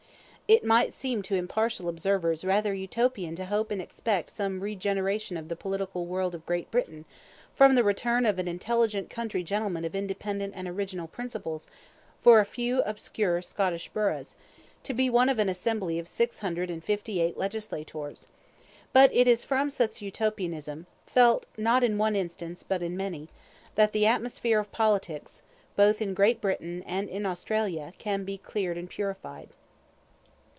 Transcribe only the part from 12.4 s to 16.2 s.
a few obscure Scottish burghs, to be one of an assembly of